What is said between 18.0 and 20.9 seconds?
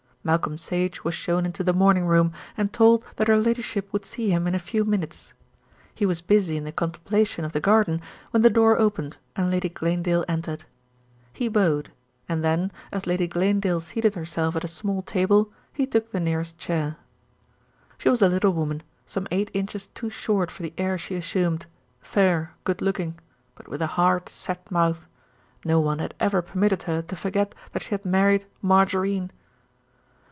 was a little woman, some eight inches too short for the